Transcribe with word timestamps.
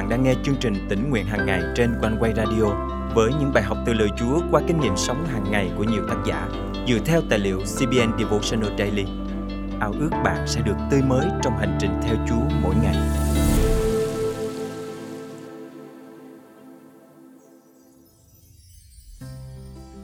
bạn 0.00 0.08
đang 0.08 0.22
nghe 0.22 0.34
chương 0.42 0.56
trình 0.60 0.74
tỉnh 0.88 1.10
nguyện 1.10 1.26
hàng 1.26 1.46
ngày 1.46 1.62
trên 1.76 1.94
quanh 2.00 2.16
quay 2.20 2.32
radio 2.36 2.64
với 3.14 3.30
những 3.40 3.52
bài 3.54 3.62
học 3.62 3.78
từ 3.86 3.92
lời 3.92 4.08
Chúa 4.18 4.40
qua 4.50 4.60
kinh 4.66 4.80
nghiệm 4.80 4.96
sống 4.96 5.26
hàng 5.26 5.44
ngày 5.50 5.70
của 5.76 5.84
nhiều 5.84 6.02
tác 6.08 6.16
giả 6.26 6.48
dựa 6.88 6.98
theo 7.04 7.20
tài 7.30 7.38
liệu 7.38 7.58
CBN 7.58 8.18
Devotional 8.18 8.78
Daily. 8.78 9.04
Ao 9.80 9.92
ước 10.00 10.10
bạn 10.24 10.46
sẽ 10.46 10.60
được 10.60 10.76
tươi 10.90 11.02
mới 11.02 11.26
trong 11.42 11.56
hành 11.58 11.78
trình 11.80 11.90
theo 12.02 12.16
Chúa 12.28 12.56
mỗi 12.62 12.74
ngày. 12.82 12.96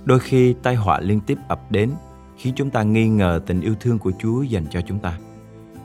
Đôi 0.04 0.18
khi 0.20 0.54
tai 0.62 0.74
họa 0.74 1.00
liên 1.00 1.20
tiếp 1.20 1.38
ập 1.48 1.60
đến 1.70 1.90
khiến 2.36 2.52
chúng 2.56 2.70
ta 2.70 2.82
nghi 2.82 3.08
ngờ 3.08 3.40
tình 3.46 3.60
yêu 3.60 3.74
thương 3.80 3.98
của 3.98 4.12
Chúa 4.18 4.42
dành 4.42 4.64
cho 4.70 4.80
chúng 4.80 4.98
ta. 4.98 5.18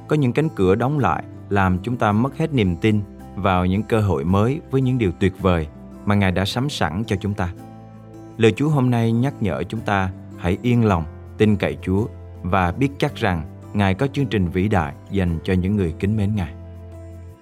Có 0.07 0.15
những 0.15 0.33
cánh 0.33 0.49
cửa 0.55 0.75
đóng 0.75 0.99
lại 0.99 1.23
làm 1.49 1.79
chúng 1.83 1.97
ta 1.97 2.11
mất 2.11 2.37
hết 2.37 2.53
niềm 2.53 2.75
tin 2.75 3.01
vào 3.35 3.65
những 3.65 3.83
cơ 3.83 4.01
hội 4.01 4.23
mới 4.23 4.61
với 4.71 4.81
những 4.81 4.97
điều 4.97 5.11
tuyệt 5.19 5.33
vời 5.39 5.67
mà 6.05 6.15
Ngài 6.15 6.31
đã 6.31 6.45
sắm 6.45 6.69
sẵn 6.69 7.03
cho 7.07 7.15
chúng 7.15 7.33
ta. 7.33 7.53
Lời 8.37 8.51
Chúa 8.51 8.69
hôm 8.69 8.89
nay 8.89 9.11
nhắc 9.11 9.33
nhở 9.41 9.63
chúng 9.63 9.81
ta 9.81 10.11
hãy 10.37 10.57
yên 10.61 10.85
lòng, 10.85 11.03
tin 11.37 11.55
cậy 11.55 11.77
Chúa 11.81 12.05
và 12.43 12.71
biết 12.71 12.89
chắc 12.97 13.15
rằng 13.15 13.43
Ngài 13.73 13.93
có 13.93 14.07
chương 14.07 14.25
trình 14.25 14.47
vĩ 14.47 14.67
đại 14.67 14.93
dành 15.11 15.39
cho 15.43 15.53
những 15.53 15.75
người 15.75 15.93
kính 15.99 16.17
mến 16.17 16.35
Ngài. 16.35 16.53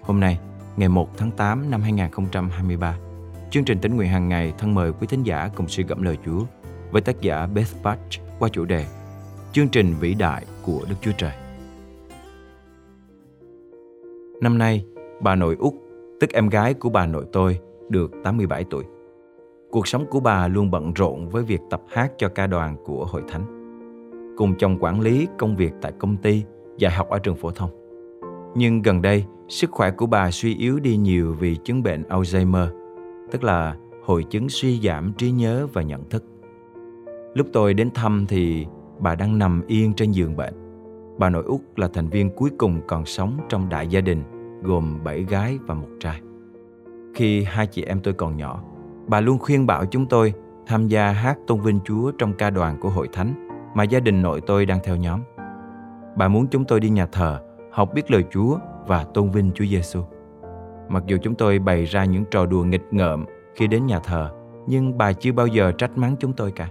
Hôm 0.01 0.19
nay, 0.19 0.39
ngày 0.77 0.89
1 0.89 1.17
tháng 1.17 1.31
8 1.31 1.71
năm 1.71 1.81
2023, 1.81 2.97
chương 3.51 3.63
trình 3.63 3.79
tính 3.79 3.95
nguyện 3.95 4.09
hàng 4.09 4.29
ngày 4.29 4.53
thân 4.57 4.75
mời 4.75 4.91
quý 4.93 5.07
thính 5.07 5.23
giả 5.23 5.49
cùng 5.55 5.67
suy 5.67 5.83
gẫm 5.83 6.01
lời 6.01 6.17
Chúa 6.25 6.43
với 6.91 7.01
tác 7.01 7.21
giả 7.21 7.45
Beth 7.45 7.83
Batch 7.83 8.21
qua 8.39 8.49
chủ 8.49 8.65
đề 8.65 8.85
Chương 9.53 9.69
trình 9.69 9.95
vĩ 9.99 10.13
đại 10.13 10.45
của 10.61 10.85
Đức 10.89 10.95
Chúa 11.01 11.11
Trời. 11.17 11.31
Năm 14.41 14.57
nay, 14.57 14.85
bà 15.21 15.35
nội 15.35 15.55
Út, 15.59 15.73
tức 16.19 16.33
em 16.33 16.49
gái 16.49 16.73
của 16.73 16.89
bà 16.89 17.05
nội 17.05 17.25
tôi, 17.31 17.59
được 17.89 18.11
87 18.23 18.63
tuổi. 18.63 18.83
Cuộc 19.71 19.87
sống 19.87 20.05
của 20.09 20.19
bà 20.19 20.47
luôn 20.47 20.71
bận 20.71 20.93
rộn 20.93 21.29
với 21.29 21.43
việc 21.43 21.61
tập 21.69 21.81
hát 21.87 22.11
cho 22.17 22.29
ca 22.29 22.47
đoàn 22.47 22.75
của 22.85 23.05
hội 23.05 23.23
thánh. 23.27 23.45
Cùng 24.37 24.55
chồng 24.57 24.77
quản 24.79 25.01
lý 25.01 25.27
công 25.37 25.55
việc 25.55 25.73
tại 25.81 25.91
công 25.99 26.17
ty, 26.17 26.43
dạy 26.77 26.91
học 26.91 27.09
ở 27.09 27.19
trường 27.19 27.35
phổ 27.35 27.51
thông. 27.51 27.69
Nhưng 28.55 28.81
gần 28.81 29.01
đây, 29.01 29.25
sức 29.47 29.71
khỏe 29.71 29.91
của 29.91 30.05
bà 30.05 30.31
suy 30.31 30.55
yếu 30.55 30.79
đi 30.79 30.97
nhiều 30.97 31.35
vì 31.39 31.55
chứng 31.55 31.83
bệnh 31.83 32.03
Alzheimer, 32.03 32.67
tức 33.31 33.43
là 33.43 33.75
hội 34.03 34.23
chứng 34.23 34.49
suy 34.49 34.79
giảm 34.79 35.13
trí 35.17 35.31
nhớ 35.31 35.67
và 35.73 35.81
nhận 35.81 36.09
thức. 36.09 36.23
Lúc 37.33 37.47
tôi 37.53 37.73
đến 37.73 37.89
thăm 37.93 38.25
thì 38.27 38.65
bà 38.99 39.15
đang 39.15 39.37
nằm 39.37 39.61
yên 39.67 39.93
trên 39.93 40.11
giường 40.11 40.35
bệnh. 40.35 40.53
Bà 41.17 41.29
nội 41.29 41.43
Út 41.43 41.61
là 41.75 41.87
thành 41.93 42.09
viên 42.09 42.29
cuối 42.35 42.49
cùng 42.57 42.81
còn 42.87 43.05
sống 43.05 43.37
trong 43.49 43.69
đại 43.69 43.87
gia 43.87 44.01
đình, 44.01 44.23
gồm 44.61 44.99
7 45.03 45.23
gái 45.23 45.59
và 45.67 45.75
một 45.75 45.87
trai. 45.99 46.21
Khi 47.15 47.43
hai 47.43 47.67
chị 47.67 47.83
em 47.83 47.99
tôi 47.99 48.13
còn 48.13 48.37
nhỏ, 48.37 48.63
bà 49.07 49.21
luôn 49.21 49.39
khuyên 49.39 49.65
bảo 49.65 49.85
chúng 49.85 50.05
tôi 50.05 50.33
tham 50.67 50.87
gia 50.87 51.11
hát 51.11 51.37
tôn 51.47 51.61
vinh 51.61 51.79
Chúa 51.85 52.11
trong 52.11 52.33
ca 52.33 52.49
đoàn 52.49 52.77
của 52.81 52.89
hội 52.89 53.07
thánh 53.13 53.47
mà 53.75 53.83
gia 53.83 53.99
đình 53.99 54.21
nội 54.21 54.41
tôi 54.41 54.65
đang 54.65 54.79
theo 54.83 54.95
nhóm. 54.95 55.19
Bà 56.15 56.27
muốn 56.27 56.47
chúng 56.47 56.65
tôi 56.65 56.79
đi 56.79 56.89
nhà 56.89 57.05
thờ, 57.05 57.39
học 57.71 57.89
biết 57.93 58.11
lời 58.11 58.23
Chúa 58.31 58.57
và 58.87 59.03
tôn 59.03 59.31
vinh 59.31 59.51
Chúa 59.55 59.65
Giêsu. 59.65 60.01
Mặc 60.89 61.03
dù 61.05 61.17
chúng 61.21 61.35
tôi 61.35 61.59
bày 61.59 61.85
ra 61.85 62.05
những 62.05 62.25
trò 62.31 62.45
đùa 62.45 62.63
nghịch 62.63 62.87
ngợm 62.91 63.25
khi 63.55 63.67
đến 63.67 63.85
nhà 63.85 63.99
thờ, 63.99 64.31
nhưng 64.67 64.97
bà 64.97 65.13
chưa 65.13 65.31
bao 65.31 65.47
giờ 65.47 65.71
trách 65.71 65.97
mắng 65.97 66.15
chúng 66.19 66.33
tôi 66.33 66.51
cả. 66.51 66.69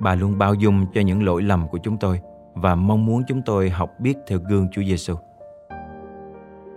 Bà 0.00 0.14
luôn 0.14 0.38
bao 0.38 0.54
dung 0.54 0.86
cho 0.94 1.00
những 1.00 1.22
lỗi 1.22 1.42
lầm 1.42 1.68
của 1.68 1.78
chúng 1.78 1.96
tôi 1.98 2.20
và 2.54 2.74
mong 2.74 3.06
muốn 3.06 3.22
chúng 3.28 3.42
tôi 3.42 3.70
học 3.70 3.90
biết 3.98 4.14
theo 4.26 4.38
gương 4.48 4.68
Chúa 4.72 4.82
Giêsu. 4.82 5.14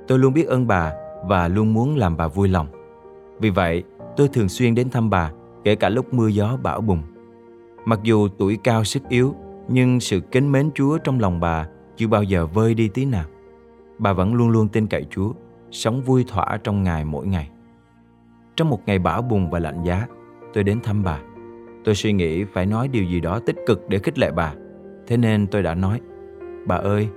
Tôi 0.07 0.19
luôn 0.19 0.33
biết 0.33 0.47
ơn 0.47 0.67
bà 0.67 0.93
và 1.25 1.47
luôn 1.47 1.73
muốn 1.73 1.97
làm 1.97 2.17
bà 2.17 2.27
vui 2.27 2.47
lòng. 2.47 2.67
Vì 3.39 3.49
vậy, 3.49 3.83
tôi 4.17 4.27
thường 4.27 4.49
xuyên 4.49 4.75
đến 4.75 4.89
thăm 4.89 5.09
bà, 5.09 5.31
kể 5.63 5.75
cả 5.75 5.89
lúc 5.89 6.13
mưa 6.13 6.27
gió 6.27 6.57
bão 6.63 6.81
bùng. 6.81 7.01
Mặc 7.85 7.99
dù 8.03 8.27
tuổi 8.37 8.59
cao 8.63 8.83
sức 8.83 9.03
yếu, 9.09 9.35
nhưng 9.67 9.99
sự 9.99 10.19
kính 10.19 10.51
mến 10.51 10.69
Chúa 10.75 10.97
trong 10.97 11.19
lòng 11.19 11.39
bà 11.39 11.67
chưa 11.95 12.07
bao 12.07 12.23
giờ 12.23 12.45
vơi 12.45 12.73
đi 12.73 12.87
tí 12.87 13.05
nào. 13.05 13.25
Bà 13.97 14.13
vẫn 14.13 14.35
luôn 14.35 14.49
luôn 14.49 14.67
tin 14.67 14.87
cậy 14.87 15.05
Chúa, 15.09 15.31
sống 15.71 16.01
vui 16.01 16.25
thỏa 16.27 16.57
trong 16.63 16.83
Ngài 16.83 17.05
mỗi 17.05 17.27
ngày. 17.27 17.49
Trong 18.55 18.69
một 18.69 18.79
ngày 18.85 18.99
bão 18.99 19.21
bùng 19.21 19.49
và 19.49 19.59
lạnh 19.59 19.83
giá, 19.83 20.07
tôi 20.53 20.63
đến 20.63 20.79
thăm 20.83 21.03
bà. 21.03 21.19
Tôi 21.83 21.95
suy 21.95 22.13
nghĩ 22.13 22.43
phải 22.43 22.65
nói 22.65 22.87
điều 22.87 23.03
gì 23.03 23.19
đó 23.19 23.39
tích 23.39 23.55
cực 23.65 23.89
để 23.89 23.99
khích 23.99 24.19
lệ 24.19 24.31
bà. 24.31 24.53
Thế 25.07 25.17
nên 25.17 25.47
tôi 25.47 25.63
đã 25.63 25.75
nói, 25.75 26.01
bà 26.65 26.75
ơi, 26.75 27.09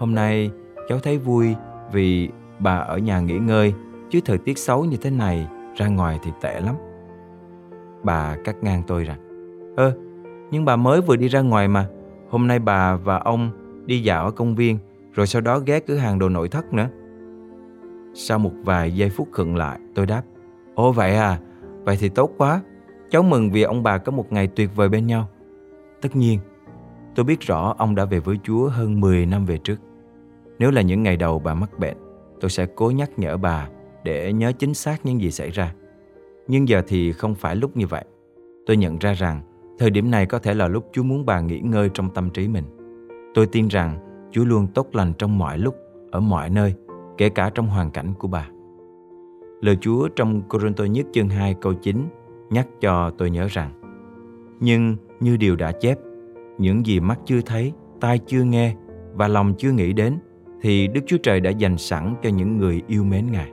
hôm 0.00 0.14
nay 0.14 0.50
cháu 0.88 0.98
thấy 0.98 1.18
vui 1.18 1.54
vì 1.92 2.28
bà 2.58 2.76
ở 2.76 2.98
nhà 2.98 3.20
nghỉ 3.20 3.38
ngơi, 3.38 3.74
chứ 4.10 4.20
thời 4.24 4.38
tiết 4.38 4.58
xấu 4.58 4.84
như 4.84 4.96
thế 4.96 5.10
này, 5.10 5.48
ra 5.76 5.86
ngoài 5.86 6.18
thì 6.22 6.30
tệ 6.40 6.60
lắm. 6.60 6.74
Bà 8.02 8.36
cắt 8.44 8.56
ngang 8.62 8.82
tôi 8.86 9.04
rằng, 9.04 9.18
Ơ, 9.76 9.92
nhưng 10.50 10.64
bà 10.64 10.76
mới 10.76 11.00
vừa 11.00 11.16
đi 11.16 11.28
ra 11.28 11.40
ngoài 11.40 11.68
mà, 11.68 11.86
hôm 12.30 12.46
nay 12.46 12.58
bà 12.58 12.96
và 12.96 13.18
ông 13.18 13.50
đi 13.86 14.02
dạo 14.02 14.24
ở 14.24 14.30
công 14.30 14.54
viên, 14.54 14.78
rồi 15.12 15.26
sau 15.26 15.42
đó 15.42 15.58
ghé 15.58 15.80
cửa 15.80 15.96
hàng 15.96 16.18
đồ 16.18 16.28
nội 16.28 16.48
thất 16.48 16.72
nữa. 16.72 16.88
Sau 18.14 18.38
một 18.38 18.52
vài 18.64 18.94
giây 18.94 19.10
phút 19.10 19.28
khựng 19.32 19.56
lại, 19.56 19.78
tôi 19.94 20.06
đáp, 20.06 20.22
Ồ 20.74 20.92
vậy 20.92 21.16
à, 21.16 21.38
vậy 21.84 21.96
thì 22.00 22.08
tốt 22.08 22.30
quá, 22.38 22.60
cháu 23.10 23.22
mừng 23.22 23.50
vì 23.50 23.62
ông 23.62 23.82
bà 23.82 23.98
có 23.98 24.12
một 24.12 24.32
ngày 24.32 24.46
tuyệt 24.46 24.70
vời 24.76 24.88
bên 24.88 25.06
nhau. 25.06 25.28
Tất 26.02 26.16
nhiên, 26.16 26.38
tôi 27.14 27.24
biết 27.24 27.40
rõ 27.40 27.74
ông 27.78 27.94
đã 27.94 28.04
về 28.04 28.20
với 28.20 28.36
Chúa 28.42 28.68
hơn 28.68 29.00
10 29.00 29.26
năm 29.26 29.44
về 29.44 29.58
trước. 29.58 29.76
Nếu 30.58 30.70
là 30.70 30.82
những 30.82 31.02
ngày 31.02 31.16
đầu 31.16 31.38
bà 31.38 31.54
mắc 31.54 31.78
bệnh, 31.78 31.96
tôi 32.40 32.50
sẽ 32.50 32.66
cố 32.74 32.90
nhắc 32.90 33.10
nhở 33.18 33.36
bà 33.36 33.68
để 34.04 34.32
nhớ 34.32 34.52
chính 34.52 34.74
xác 34.74 35.06
những 35.06 35.20
gì 35.20 35.30
xảy 35.30 35.50
ra. 35.50 35.74
Nhưng 36.48 36.68
giờ 36.68 36.82
thì 36.86 37.12
không 37.12 37.34
phải 37.34 37.56
lúc 37.56 37.76
như 37.76 37.86
vậy. 37.86 38.04
Tôi 38.66 38.76
nhận 38.76 38.98
ra 38.98 39.12
rằng 39.12 39.40
thời 39.78 39.90
điểm 39.90 40.10
này 40.10 40.26
có 40.26 40.38
thể 40.38 40.54
là 40.54 40.68
lúc 40.68 40.88
Chúa 40.92 41.02
muốn 41.02 41.26
bà 41.26 41.40
nghỉ 41.40 41.60
ngơi 41.60 41.90
trong 41.94 42.10
tâm 42.10 42.30
trí 42.30 42.48
mình. 42.48 42.64
Tôi 43.34 43.46
tin 43.46 43.68
rằng 43.68 43.98
Chúa 44.30 44.44
luôn 44.44 44.66
tốt 44.66 44.88
lành 44.92 45.12
trong 45.18 45.38
mọi 45.38 45.58
lúc, 45.58 45.74
ở 46.10 46.20
mọi 46.20 46.50
nơi, 46.50 46.74
kể 47.18 47.28
cả 47.28 47.50
trong 47.54 47.66
hoàn 47.66 47.90
cảnh 47.90 48.14
của 48.18 48.28
bà. 48.28 48.48
Lời 49.60 49.76
Chúa 49.80 50.08
trong 50.08 50.42
Corinto 50.48 50.84
nhất 50.84 51.06
chương 51.12 51.28
2 51.28 51.54
câu 51.60 51.74
9 51.74 51.96
nhắc 52.50 52.66
cho 52.80 53.10
tôi 53.18 53.30
nhớ 53.30 53.46
rằng 53.50 53.70
Nhưng 54.60 54.96
như 55.20 55.36
điều 55.36 55.56
đã 55.56 55.72
chép, 55.72 55.98
những 56.58 56.86
gì 56.86 57.00
mắt 57.00 57.20
chưa 57.24 57.40
thấy, 57.40 57.72
tai 58.00 58.18
chưa 58.26 58.42
nghe 58.42 58.74
và 59.14 59.28
lòng 59.28 59.54
chưa 59.58 59.72
nghĩ 59.72 59.92
đến 59.92 60.18
thì 60.60 60.88
Đức 60.88 61.00
Chúa 61.06 61.18
Trời 61.22 61.40
đã 61.40 61.50
dành 61.50 61.78
sẵn 61.78 62.14
cho 62.22 62.30
những 62.30 62.58
người 62.58 62.82
yêu 62.86 63.04
mến 63.04 63.32
Ngài. 63.32 63.52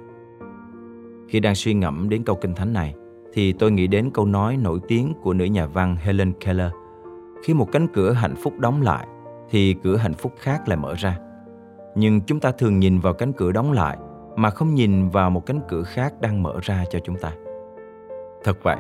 Khi 1.28 1.40
đang 1.40 1.56
suy 1.56 1.74
ngẫm 1.74 2.10
đến 2.10 2.24
câu 2.24 2.36
kinh 2.36 2.54
thánh 2.54 2.74
này, 2.74 2.94
thì 3.34 3.54
tôi 3.54 3.72
nghĩ 3.72 3.88
đến 3.88 4.10
câu 4.14 4.26
nói 4.26 4.58
nổi 4.58 4.80
tiếng 4.88 5.14
của 5.22 5.34
nữ 5.34 5.46
nhà 5.46 5.66
văn 5.66 5.96
Helen 5.96 6.34
Keller. 6.34 6.72
Khi 7.44 7.54
một 7.54 7.72
cánh 7.72 7.88
cửa 7.94 8.12
hạnh 8.12 8.36
phúc 8.36 8.54
đóng 8.60 8.82
lại, 8.82 9.08
thì 9.50 9.76
cửa 9.84 9.98
hạnh 9.98 10.14
phúc 10.14 10.34
khác 10.40 10.68
lại 10.68 10.78
mở 10.78 10.94
ra. 10.94 11.20
Nhưng 11.96 12.22
chúng 12.22 12.40
ta 12.40 12.52
thường 12.52 12.80
nhìn 12.80 13.00
vào 13.00 13.14
cánh 13.14 13.34
cửa 13.34 13.52
đóng 13.52 13.72
lại 13.72 13.98
mà 14.36 14.50
không 14.50 14.74
nhìn 14.74 15.10
vào 15.10 15.30
một 15.30 15.46
cánh 15.46 15.60
cửa 15.68 15.84
khác 15.84 16.14
đang 16.22 16.44
mở 16.44 16.60
ra 16.62 16.86
cho 16.90 17.00
chúng 17.00 17.16
ta. 17.18 17.34
Thật 18.44 18.58
vậy, 18.64 18.78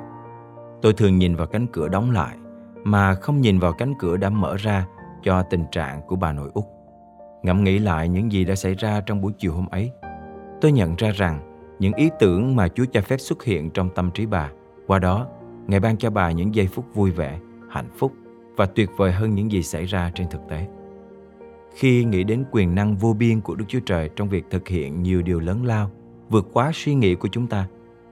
tôi 0.82 0.94
thường 0.94 1.18
nhìn 1.18 1.36
vào 1.36 1.48
cánh 1.48 1.68
cửa 1.68 1.88
đóng 1.88 2.12
lại 2.12 2.38
mà 2.84 3.16
không 3.16 3.42
nhìn 3.42 3.60
vào 3.60 3.74
cánh 3.74 3.94
cửa 4.00 4.18
đã 4.18 4.30
mở 4.30 4.56
ra 4.58 4.88
cho 5.24 5.44
tình 5.50 5.66
trạng 5.72 6.02
của 6.08 6.16
bà 6.16 6.34
nội 6.34 6.52
Úc. 6.54 6.75
Ngẫm 7.46 7.64
nghĩ 7.64 7.80
lại 7.80 8.10
những 8.10 8.32
gì 8.32 8.46
đã 8.46 8.56
xảy 8.56 8.74
ra 8.74 9.02
trong 9.02 9.22
buổi 9.22 9.34
chiều 9.38 9.54
hôm 9.54 9.66
ấy, 9.68 9.92
tôi 10.62 10.72
nhận 10.72 10.96
ra 10.96 11.12
rằng 11.12 11.40
những 11.80 11.94
ý 11.94 12.10
tưởng 12.20 12.56
mà 12.56 12.68
Chúa 12.68 12.86
cho 12.86 13.02
phép 13.02 13.18
xuất 13.18 13.44
hiện 13.44 13.70
trong 13.70 13.90
tâm 13.96 14.12
trí 14.12 14.26
bà, 14.26 14.52
qua 14.88 15.00
đó, 15.00 15.28
Ngài 15.68 15.80
ban 15.80 15.98
cho 15.98 16.10
bà 16.10 16.32
những 16.32 16.56
giây 16.56 16.68
phút 16.68 16.86
vui 16.94 17.12
vẻ, 17.12 17.40
hạnh 17.70 17.90
phúc 17.98 18.14
và 18.56 18.66
tuyệt 18.66 18.90
vời 18.98 19.12
hơn 19.12 19.36
những 19.36 19.52
gì 19.52 19.64
xảy 19.64 19.86
ra 19.86 20.12
trên 20.16 20.28
thực 20.30 20.42
tế. 20.50 20.68
Khi 21.76 22.04
nghĩ 22.04 22.24
đến 22.24 22.44
quyền 22.52 22.76
năng 22.76 22.96
vô 22.96 23.14
biên 23.14 23.42
của 23.42 23.56
Đức 23.56 23.66
Chúa 23.68 23.80
Trời 23.86 24.10
trong 24.16 24.30
việc 24.30 24.46
thực 24.50 24.68
hiện 24.68 25.04
nhiều 25.04 25.22
điều 25.22 25.40
lớn 25.40 25.66
lao, 25.66 25.92
vượt 26.30 26.48
quá 26.54 26.72
suy 26.74 26.96
nghĩ 26.96 27.16
của 27.16 27.28
chúng 27.32 27.48
ta, 27.48 27.68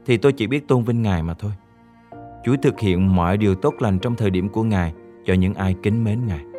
thì 0.06 0.18
tôi 0.18 0.34
chỉ 0.34 0.48
biết 0.48 0.68
tôn 0.68 0.84
vinh 0.84 1.02
Ngài 1.02 1.24
mà 1.24 1.34
thôi. 1.34 1.52
Chúa 2.46 2.56
thực 2.62 2.80
hiện 2.80 3.16
mọi 3.16 3.38
điều 3.38 3.56
tốt 3.56 3.74
lành 3.80 4.00
trong 4.00 4.16
thời 4.16 4.30
điểm 4.30 4.50
của 4.50 4.64
Ngài 4.64 4.94
cho 5.26 5.34
những 5.34 5.54
ai 5.54 5.76
kính 5.84 6.04
mến 6.04 6.26
Ngài. 6.26 6.53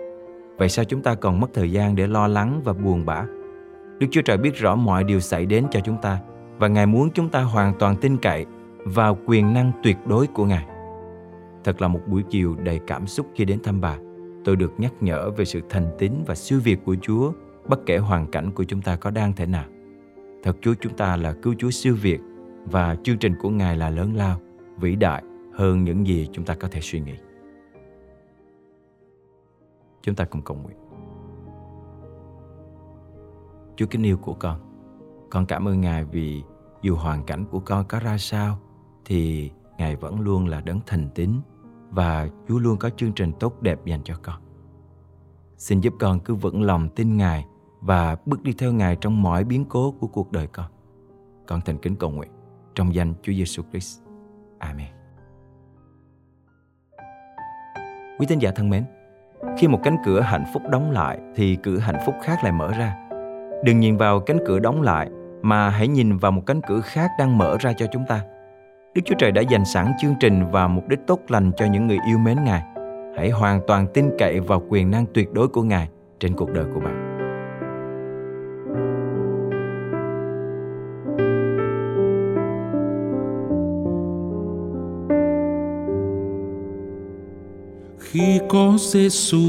Vậy 0.56 0.69
sao 0.69 0.85
chúng 0.85 1.03
ta 1.03 1.15
còn 1.15 1.41
mất 1.41 1.51
thời 1.55 1.71
gian 1.71 1.97
để 1.97 2.06
lo 2.06 2.27
lắng 2.27 2.61
và 2.65 2.73
buồn 2.73 3.06
bã? 3.06 3.27
Đức 3.99 4.06
Chúa 4.11 4.23
Trời 4.23 4.37
biết 4.37 4.56
rõ 4.56 4.75
mọi 4.75 5.05
điều 5.05 5.21
xảy 5.21 5.47
đến 5.47 5.67
cho 5.71 5.81
chúng 5.81 5.97
ta 6.03 6.19
và 6.59 6.69
Ngài 6.69 6.87
muốn 6.87 7.11
chúng 7.11 7.29
ta 7.29 7.43
hoàn 7.43 7.75
toàn 7.79 7.97
tin 7.97 8.17
cậy 8.17 8.47
vào 8.85 9.19
quyền 9.27 9.55
năng 9.55 9.73
tuyệt 9.83 9.97
đối 10.06 10.27
của 10.27 10.45
Ngài. 10.45 10.67
Thật 11.65 11.83
là 11.83 11.89
một 11.89 12.01
buổi 12.06 12.23
chiều 12.31 12.55
đầy 12.55 12.81
cảm 12.87 13.06
xúc 13.06 13.27
khi 13.35 13.45
đến 13.45 13.59
thăm 13.62 13.81
bà. 13.81 13.97
Tôi 14.45 14.56
được 14.56 14.73
nhắc 14.79 14.93
nhở 15.01 15.31
về 15.31 15.45
sự 15.45 15.61
thành 15.69 15.87
tín 15.99 16.12
và 16.27 16.35
siêu 16.35 16.61
việt 16.65 16.79
của 16.85 16.97
Chúa 17.03 17.33
bất 17.69 17.87
kể 17.87 17.99
hoàn 17.99 18.27
cảnh 18.27 18.50
của 18.50 18.65
chúng 18.65 18.83
ta 18.83 18.97
có 18.97 19.11
đang 19.11 19.33
thế 19.33 19.47
nào. 19.47 19.65
Thật 20.43 20.57
Chúa 20.61 20.75
chúng 20.81 20.97
ta 20.97 21.17
là 21.17 21.33
cứu 21.33 21.55
Chúa 21.59 21.71
siêu 21.71 21.97
việt 22.03 22.21
và 22.65 22.97
chương 23.03 23.19
trình 23.19 23.35
của 23.41 23.50
Ngài 23.50 23.77
là 23.77 23.91
lớn 23.91 24.15
lao, 24.17 24.41
vĩ 24.81 24.97
đại 24.97 25.23
hơn 25.55 25.85
những 25.85 26.07
gì 26.07 26.29
chúng 26.33 26.45
ta 26.45 26.55
có 26.55 26.69
thể 26.69 26.81
suy 26.81 27.00
nghĩ. 27.00 27.15
Chúng 30.05 30.15
ta 30.15 30.25
cùng 30.25 30.43
cầu 30.43 30.56
nguyện. 30.56 30.77
Chúa 33.77 33.87
kính 33.87 34.03
yêu 34.03 34.19
của 34.19 34.35
con, 34.35 34.61
con 35.31 35.47
cảm 35.47 35.69
ơn 35.69 35.81
Ngài 35.81 36.05
vì 36.05 36.43
dù 36.83 36.97
hoàn 36.97 37.25
cảnh 37.25 37.45
của 37.51 37.61
con 37.61 37.85
có 37.89 38.01
ra 38.01 38.19
sao 38.19 38.59
thì 39.05 39.51
ngài 39.79 39.97
vẫn 39.97 40.21
luôn 40.21 40.47
là 40.47 40.61
đấng 40.61 40.81
thành 40.87 41.09
tín 41.15 41.31
và 41.91 42.29
chúa 42.49 42.59
luôn 42.59 42.79
có 42.79 42.91
chương 42.91 43.12
trình 43.12 43.33
tốt 43.41 43.62
đẹp 43.62 43.85
dành 43.85 44.01
cho 44.05 44.15
con 44.23 44.41
xin 45.56 45.81
giúp 45.81 45.95
con 46.01 46.21
cứ 46.21 46.35
vững 46.35 46.62
lòng 46.62 46.89
tin 46.89 47.17
ngài 47.17 47.47
và 47.81 48.17
bước 48.27 48.43
đi 48.43 48.53
theo 48.53 48.73
ngài 48.73 48.97
trong 48.97 49.23
mọi 49.23 49.45
biến 49.45 49.65
cố 49.65 49.95
của 50.00 50.07
cuộc 50.07 50.33
đời 50.33 50.47
con 50.47 50.71
con 51.47 51.61
thành 51.61 51.79
kính 51.79 51.97
cầu 51.97 52.11
nguyện 52.11 52.31
trong 52.75 52.95
danh 52.95 53.15
Chúa 53.23 53.33
Giêsu 53.33 53.62
Christ. 53.71 54.00
Amen. 54.59 54.93
Quý 58.19 58.27
tín 58.29 58.39
giả 58.39 58.50
thân 58.57 58.71
mến, 58.71 58.85
khi 59.58 59.69
một 59.69 59.81
cánh 59.82 59.96
cửa 60.05 60.20
hạnh 60.20 60.44
phúc 60.52 60.62
đóng 60.70 60.91
lại, 60.91 61.19
thì 61.35 61.56
cửa 61.56 61.79
hạnh 61.79 61.99
phúc 62.06 62.14
khác 62.23 62.44
lại 62.44 62.52
mở 62.52 62.73
ra. 62.79 62.94
Đừng 63.64 63.81
nhìn 63.81 63.96
vào 63.96 64.20
cánh 64.20 64.38
cửa 64.46 64.58
đóng 64.58 64.82
lại, 64.82 65.08
mà 65.43 65.69
hãy 65.69 65.88
nhìn 65.88 66.17
vào 66.17 66.32
một 66.32 66.43
cánh 66.46 66.61
cửa 66.69 66.81
khác 66.81 67.11
đang 67.19 67.38
mở 67.38 67.56
ra 67.61 67.73
cho 67.73 67.87
chúng 67.93 68.05
ta. 68.08 68.20
Đức 68.94 69.02
Chúa 69.05 69.14
Trời 69.19 69.32
đã 69.32 69.43
dành 69.43 69.64
sẵn 69.64 69.93
chương 70.00 70.14
trình 70.20 70.50
và 70.50 70.69
mục 70.69 70.88
đích 70.88 71.00
tốt 71.06 71.20
lành 71.29 71.50
cho 71.56 71.67
những 71.67 71.87
người 71.87 71.99
yêu 72.08 72.19
mến 72.19 72.44
Ngài. 72.44 72.62
Hãy 73.17 73.31
hoàn 73.31 73.61
toàn 73.67 73.87
tin 73.94 74.11
cậy 74.19 74.41
vào 74.41 74.62
quyền 74.69 74.91
năng 74.91 75.06
tuyệt 75.14 75.32
đối 75.32 75.49
của 75.49 75.62
Ngài 75.62 75.88
trên 76.20 76.37
cuộc 76.37 76.50
đời 76.50 76.64
của 76.75 76.81
bạn. 76.81 77.13
Khi 88.14 88.38
có 88.49 88.76
Giêsu 88.78 89.43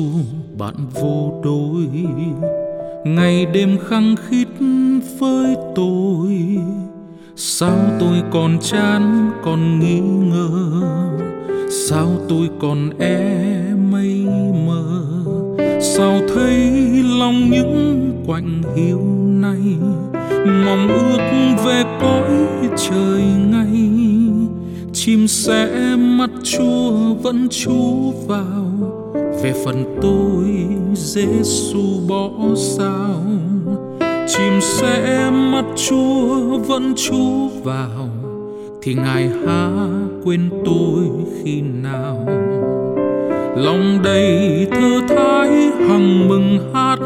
bạn 0.57 0.73
vô 0.93 1.41
đôi 1.43 1.87
ngày 3.03 3.45
đêm 3.45 3.77
khăng 3.87 4.15
khít 4.15 4.47
với 5.19 5.55
tôi. 5.75 6.57
Sao 7.35 7.77
tôi 7.99 8.21
còn 8.31 8.57
chán, 8.61 9.31
còn 9.43 9.79
nghi 9.79 9.99
ngờ? 9.99 10.57
Sao 11.89 12.07
tôi 12.29 12.49
còn 12.59 12.89
e 12.99 13.43
mây 13.91 14.25
mờ? 14.67 14.83
Sao 15.81 16.21
thấy 16.35 16.71
lòng 17.19 17.49
những 17.49 18.11
quạnh 18.27 18.61
hiu 18.75 19.01
này? 19.25 19.77
Mong 20.65 20.87
ước 20.87 21.17
về 21.65 21.83
cõi 22.01 22.69
trời 22.77 23.21
ngay 23.51 23.94
chim 24.95 25.27
sẽ 25.27 25.95
mắt 25.97 26.29
chúa 26.43 26.91
vẫn 27.23 27.47
chú 27.51 28.11
vào. 28.27 28.65
Về 29.43 29.53
phần 29.65 29.99
tôi 30.01 30.45
Giêsu 30.95 32.07
bỏ 32.07 32.29
sao? 32.55 33.23
Chim 34.27 34.61
sẽ 34.61 35.29
mắt 35.31 35.65
chúa 35.75 36.57
vẫn 36.57 36.93
chú 36.95 37.49
vào. 37.63 38.09
Thì 38.81 38.93
ngài 38.93 39.29
há 39.45 39.69
quên 40.23 40.49
tôi 40.65 41.03
khi 41.43 41.61
nào? 41.61 42.25
Lòng 43.55 43.99
đầy 44.03 44.67
thơ 44.71 45.01
thái 45.07 45.49
hằng 45.87 46.29
mừng 46.29 46.71
hát. 46.73 46.99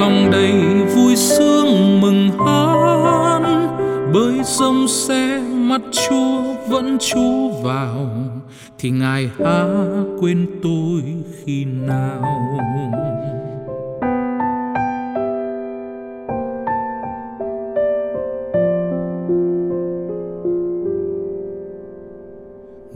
Lòng 0.00 0.28
đầy 0.32 0.52
vui 0.94 1.16
sướng 1.16 2.00
mừng 2.00 2.30
hát. 2.46 3.40
Bơi 4.12 4.34
sông 4.44 4.88
sẽ 4.88 5.40
mắt 5.68 5.80
chúa 5.92 6.42
vẫn 6.68 6.98
chú 7.00 7.50
vào, 7.62 8.10
thì 8.78 8.90
ngài 8.90 9.30
há 9.38 9.64
quên 10.20 10.46
tôi 10.62 11.02
khi 11.44 11.64
nào? 11.64 12.22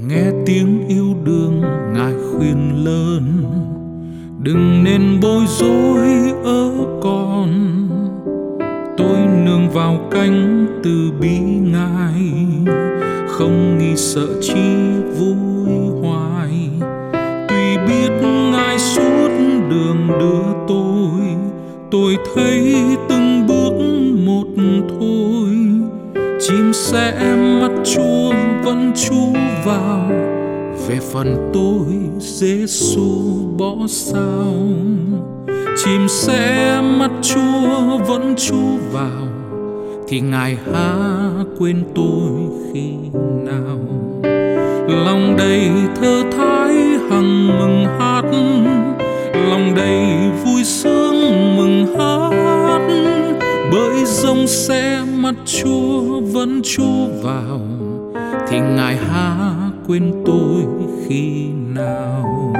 Nghe 0.08 0.30
tiếng 0.46 0.88
yêu 0.88 1.14
đương 1.24 1.62
ngài 1.94 2.14
khuyên 2.14 2.84
lớn, 2.84 3.44
đừng 4.42 4.84
nên 4.84 5.20
bối 5.22 5.44
rối 5.48 6.08
ở 6.44 6.70
con 7.02 7.87
nương 9.48 9.70
vào 9.70 10.08
cánh 10.10 10.66
từ 10.84 11.12
bi 11.20 11.38
ngài, 11.72 12.32
không 13.28 13.78
nghi 13.78 13.96
sợ 13.96 14.26
chi 14.40 14.70
vui 15.18 15.72
hoài. 16.02 16.70
Tuy 17.48 17.76
biết 17.86 18.10
ngài 18.52 18.78
suốt 18.78 19.28
đường 19.70 20.08
đưa 20.20 20.64
tôi 20.68 21.20
tôi 21.90 22.16
thấy 22.34 22.74
từng 23.08 23.46
bước 23.46 23.72
một 24.24 24.46
thôi. 24.88 25.48
Chim 26.40 26.72
sẽ 26.72 27.36
mắt 27.60 27.72
chúa 27.84 28.32
vẫn 28.64 28.92
chú 29.08 29.32
vào, 29.64 30.10
về 30.88 30.98
phần 31.12 31.50
tôi 31.54 31.86
Giêsu 32.18 33.10
bỏ 33.58 33.76
sao. 33.88 34.54
Chim 35.84 36.08
sẽ 36.08 36.80
mắt 36.98 37.10
chúa 37.22 37.98
vẫn 38.08 38.34
chú 38.36 38.58
vào 38.92 39.37
thì 40.08 40.20
ngài 40.20 40.58
há 40.72 40.94
quên 41.58 41.84
tôi 41.94 42.30
khi 42.72 42.92
nào? 43.44 43.78
Lòng 44.88 45.36
đầy 45.38 45.70
thơ 46.00 46.22
thái 46.36 46.74
hằng 47.10 47.58
mừng 47.58 47.86
hát. 47.98 48.24
Lòng 49.34 49.74
đầy 49.76 50.30
vui 50.44 50.64
sướng 50.64 51.56
mừng 51.56 51.96
hát. 51.98 52.80
Bởi 53.72 54.04
rông 54.04 54.46
xe 54.46 55.04
mắt 55.16 55.34
chúa 55.44 56.20
vẫn 56.20 56.60
chúa 56.64 57.06
vào. 57.22 57.60
Thì 58.48 58.60
ngài 58.60 58.96
há 58.96 59.54
quên 59.86 60.12
tôi 60.26 60.64
khi 61.06 61.48
nào? 61.74 62.54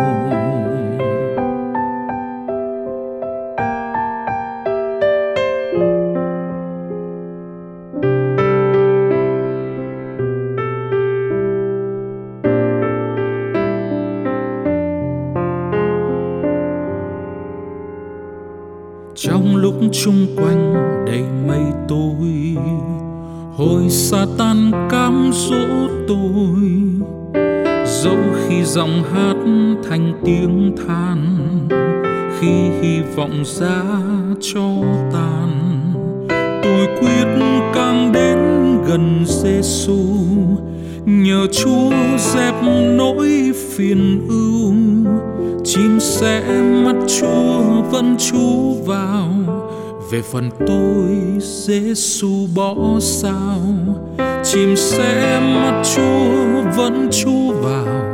Hồi 23.59 23.91
sa 23.91 24.27
tan 24.38 24.88
cám 24.91 25.31
dỗ 25.33 25.88
tôi, 26.09 26.71
dẫu 27.87 28.19
khi 28.49 28.65
giọng 28.65 29.03
hát 29.12 29.37
thành 29.88 30.12
tiếng 30.25 30.77
than, 30.77 31.38
khi 32.41 32.71
hy 32.83 33.00
vọng 33.17 33.43
ra 33.45 33.83
cho 34.41 34.69
tàn, 35.12 35.50
tôi 36.62 36.87
quyết 37.00 37.27
càng 37.75 38.12
đến 38.12 38.38
gần 38.87 39.25
Giêsu 39.27 39.99
nhờ 41.05 41.47
Chúa 41.53 41.91
dẹp 42.19 42.55
nỗi 42.97 43.53
phiền 43.77 44.27
ưu, 44.29 44.75
chim 45.65 46.00
sẽ 46.00 46.62
mắt 46.85 46.97
chúa 47.21 47.83
vẫn 47.91 48.17
chú 48.19 48.75
vào 48.87 49.58
về 50.11 50.23
phần 50.23 50.50
tôi 50.67 51.17
Giêsu 51.41 52.47
bỏ 52.55 52.75
sao? 53.00 53.61
Chim 54.45 54.77
sẽ 54.77 55.41
mắt 55.41 55.83
chúa 55.95 56.71
vẫn 56.77 57.09
chú 57.11 57.53
vào, 57.53 58.05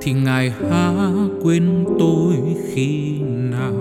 thì 0.00 0.12
ngài 0.12 0.52
há 0.70 0.92
quên 1.42 1.84
tôi 1.98 2.34
khi 2.74 3.18
nào? 3.50 3.72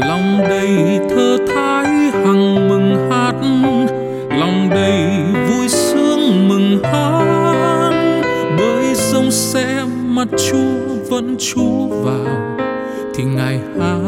Lòng 0.00 0.38
đầy 0.48 1.00
thơ 1.10 1.38
thái 1.48 1.86
hằng 1.86 2.68
mừng 2.68 3.10
hát, 3.10 3.34
lòng 4.30 4.68
đầy 4.70 5.08
vui 5.48 5.68
sướng 5.68 6.48
mừng 6.48 6.82
hát. 6.82 7.90
Bởi 8.58 8.94
sông 8.94 9.30
sẽ 9.30 9.84
mắt 10.06 10.28
chúa 10.50 10.94
vẫn 11.10 11.36
chú 11.38 11.88
vào, 11.88 12.56
thì 13.14 13.24
ngài 13.24 13.60
há 13.78 13.98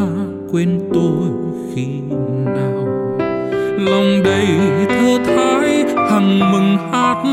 quên 0.53 0.81
tôi 0.95 1.29
khi 1.75 1.87
nào 1.87 2.08
lòng 3.91 4.23
đầy 4.23 4.47
thơ 4.89 5.19
thái, 5.25 5.85
hằng 6.11 6.53
mừng 6.53 6.77
hát. 6.93 7.25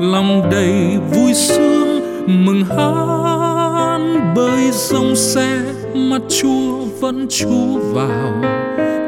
Lòng 0.00 0.50
đầy 0.50 0.98
vui 1.12 1.34
sướng, 1.34 2.00
mừng 2.26 2.64
hát. 2.64 3.98
Bơi 4.36 4.72
sông 4.72 5.16
xe, 5.16 5.62
mắt 5.94 6.22
chúa 6.28 6.84
vẫn 7.00 7.26
chú 7.30 7.78
vào. 7.92 8.42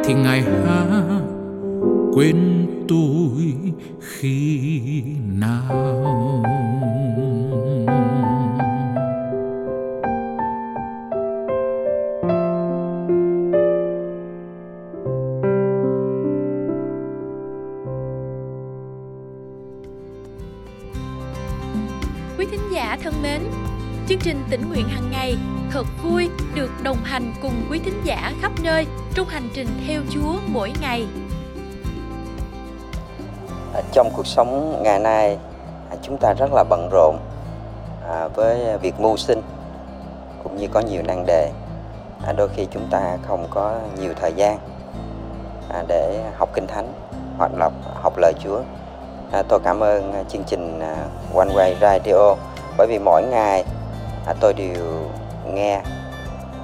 Thì 0.05 0.15
ngài 0.15 0.43
ha 0.43 1.03
quên 2.15 2.67
tôi 2.89 3.55
khi 4.01 4.71
nào? 5.41 6.03
Chương 24.13 24.21
trình 24.21 24.45
tỉnh 24.51 24.69
nguyện 24.69 24.89
hàng 24.89 25.11
ngày 25.11 25.37
thật 25.71 25.87
vui 26.03 26.31
được 26.55 26.71
đồng 26.83 26.97
hành 27.05 27.33
cùng 27.43 27.53
quý 27.71 27.81
thính 27.85 28.01
giả 28.05 28.33
khắp 28.41 28.53
nơi 28.63 28.87
trong 29.15 29.27
hành 29.27 29.49
trình 29.55 29.69
theo 29.87 30.01
Chúa 30.11 30.33
mỗi 30.47 30.73
ngày. 30.81 31.07
À, 33.75 33.81
trong 33.93 34.11
cuộc 34.17 34.27
sống 34.27 34.83
ngày 34.83 34.99
nay, 34.99 35.39
à, 35.91 35.97
chúng 36.03 36.19
ta 36.19 36.35
rất 36.35 36.53
là 36.53 36.65
bận 36.65 36.89
rộn 36.93 37.17
à, 38.09 38.29
với 38.29 38.79
việc 38.79 39.01
mưu 39.01 39.17
sinh 39.17 39.41
cũng 40.43 40.57
như 40.57 40.67
có 40.73 40.81
nhiều 40.81 41.03
nan 41.03 41.27
đề. 41.27 41.51
Đôi 42.37 42.49
khi 42.57 42.67
chúng 42.71 42.89
ta 42.91 43.17
không 43.23 43.47
có 43.51 43.81
nhiều 44.01 44.13
thời 44.21 44.33
gian 44.33 44.59
để 45.89 46.25
học 46.37 46.49
kinh 46.55 46.67
thánh 46.67 46.93
hoặc 47.39 47.51
là 47.59 47.71
học 47.95 48.15
lời 48.17 48.33
Chúa. 48.45 48.61
Tôi 49.49 49.61
cảm 49.65 49.81
ơn 49.81 50.25
chương 50.29 50.45
trình 50.47 50.81
One 51.35 51.49
Way 51.55 51.75
Radio 51.81 52.37
bởi 52.79 52.87
vì 52.87 52.99
mỗi 52.99 53.23
ngày 53.23 53.65
tôi 54.41 54.55
đều 54.55 55.11
nghe 55.55 55.83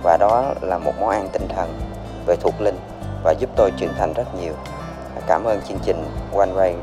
và 0.02 0.16
đó 0.16 0.54
là 0.60 0.78
một 0.78 0.92
món 1.00 1.08
ăn 1.08 1.28
tinh 1.32 1.48
thần 1.48 1.80
về 2.26 2.36
thuộc 2.40 2.60
linh 2.60 2.78
và 3.24 3.32
giúp 3.32 3.50
tôi 3.56 3.70
trưởng 3.76 3.94
thành 3.98 4.12
rất 4.12 4.34
nhiều. 4.40 4.52
Cảm 5.26 5.44
ơn 5.44 5.60
chương 5.68 5.78
trình 5.84 6.04
One 6.36 6.50
Way. 6.56 6.74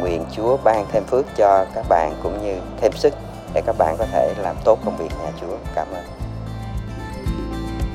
Nguyện 0.00 0.24
Chúa 0.36 0.56
ban 0.56 0.86
thêm 0.92 1.04
phước 1.04 1.26
cho 1.36 1.66
các 1.74 1.86
bạn 1.88 2.14
cũng 2.22 2.42
như 2.42 2.60
thêm 2.80 2.92
sức 2.92 3.14
để 3.54 3.62
các 3.66 3.74
bạn 3.78 3.96
có 3.98 4.06
thể 4.12 4.34
làm 4.38 4.56
tốt 4.64 4.78
công 4.84 4.96
việc 4.96 5.10
nhà 5.22 5.30
Chúa. 5.40 5.56
Cảm 5.74 5.86
ơn. 5.94 6.04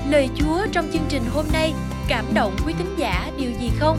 Lời 0.10 0.30
Chúa 0.36 0.66
trong 0.72 0.86
chương 0.94 1.06
trình 1.10 1.24
hôm 1.34 1.46
nay 1.54 1.74
cảm 2.08 2.26
động 2.34 2.56
quý 2.66 2.74
tín 2.78 2.96
giả 2.98 3.32
điều 3.38 3.52
gì 3.52 3.72
không? 3.80 3.98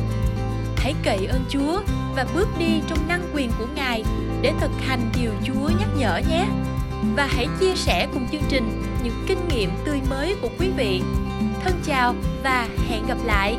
Hãy 0.77 0.95
cậy 1.05 1.27
ơn 1.27 1.45
Chúa 1.49 1.81
và 2.17 2.27
bước 2.35 2.49
đi 2.59 2.81
trong 2.89 2.99
năng 3.09 3.31
quyền 3.35 3.51
của 3.59 3.67
Ngài 3.75 4.05
để 4.43 4.53
thực 4.61 4.71
hành 4.87 5.11
điều 5.21 5.31
Chúa 5.45 5.69
nhắc 5.79 5.89
nhở 5.97 6.21
nhé. 6.31 6.47
Và 7.17 7.27
hãy 7.27 7.49
chia 7.61 7.75
sẻ 7.75 8.09
cùng 8.13 8.27
chương 8.33 8.43
trình 8.49 8.83
những 9.05 9.25
kinh 9.27 9.49
nghiệm 9.49 9.71
tươi 9.85 10.01
mới 10.11 10.37
của 10.43 10.49
quý 10.59 10.71
vị. 10.77 11.03
Thân 11.65 11.75
chào 11.85 12.15
và 12.45 12.69
hẹn 12.89 13.07
gặp 13.07 13.19
lại. 13.25 13.57